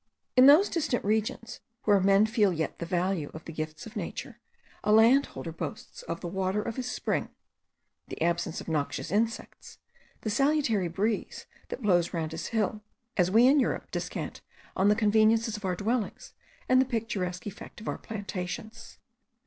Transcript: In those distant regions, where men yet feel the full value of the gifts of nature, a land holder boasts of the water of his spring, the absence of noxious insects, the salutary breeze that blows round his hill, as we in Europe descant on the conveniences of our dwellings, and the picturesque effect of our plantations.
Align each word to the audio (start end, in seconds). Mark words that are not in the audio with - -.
In 0.35 0.47
those 0.47 0.67
distant 0.67 1.05
regions, 1.05 1.59
where 1.83 1.99
men 1.99 2.25
yet 2.25 2.33
feel 2.33 2.49
the 2.51 2.67
full 2.87 2.87
value 2.87 3.29
of 3.35 3.45
the 3.45 3.53
gifts 3.53 3.85
of 3.85 3.95
nature, 3.95 4.39
a 4.83 4.91
land 4.91 5.27
holder 5.27 5.51
boasts 5.51 6.01
of 6.01 6.21
the 6.21 6.27
water 6.27 6.59
of 6.59 6.75
his 6.77 6.89
spring, 6.91 7.29
the 8.07 8.19
absence 8.19 8.59
of 8.59 8.67
noxious 8.67 9.11
insects, 9.11 9.77
the 10.21 10.31
salutary 10.31 10.87
breeze 10.87 11.45
that 11.69 11.83
blows 11.83 12.15
round 12.15 12.31
his 12.31 12.47
hill, 12.47 12.81
as 13.15 13.29
we 13.29 13.45
in 13.45 13.59
Europe 13.59 13.91
descant 13.91 14.41
on 14.75 14.87
the 14.89 14.95
conveniences 14.95 15.55
of 15.55 15.65
our 15.65 15.75
dwellings, 15.75 16.33
and 16.67 16.81
the 16.81 16.85
picturesque 16.85 17.45
effect 17.45 17.79
of 17.79 17.87
our 17.87 17.99
plantations. 17.99 18.97